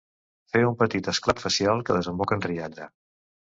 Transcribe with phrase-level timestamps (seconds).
[0.53, 2.91] Fer un petit esclat facial que desemboca en rialla.